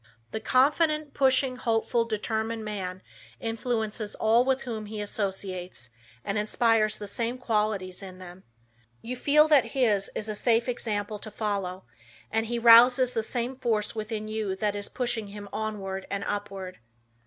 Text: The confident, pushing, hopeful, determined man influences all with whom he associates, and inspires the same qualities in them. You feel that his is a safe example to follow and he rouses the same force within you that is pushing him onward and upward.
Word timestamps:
The 0.31 0.39
confident, 0.39 1.13
pushing, 1.13 1.57
hopeful, 1.57 2.05
determined 2.05 2.65
man 2.65 3.03
influences 3.39 4.15
all 4.15 4.43
with 4.43 4.63
whom 4.63 4.87
he 4.87 4.99
associates, 4.99 5.89
and 6.25 6.39
inspires 6.39 6.97
the 6.97 7.05
same 7.05 7.37
qualities 7.37 8.01
in 8.01 8.17
them. 8.17 8.41
You 9.03 9.15
feel 9.15 9.47
that 9.49 9.63
his 9.77 10.09
is 10.15 10.27
a 10.27 10.33
safe 10.33 10.67
example 10.67 11.19
to 11.19 11.29
follow 11.29 11.83
and 12.31 12.47
he 12.47 12.57
rouses 12.57 13.11
the 13.11 13.21
same 13.21 13.55
force 13.55 13.93
within 13.93 14.27
you 14.27 14.55
that 14.55 14.75
is 14.75 14.89
pushing 14.89 15.27
him 15.27 15.47
onward 15.53 16.07
and 16.09 16.23
upward. 16.25 16.79